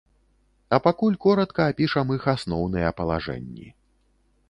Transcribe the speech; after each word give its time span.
А 0.77 0.79
пакуль 0.85 1.17
коратка 1.27 1.67
апішам 1.73 2.17
іх 2.17 2.27
асноўныя 2.35 2.89
палажэнні. 3.03 3.67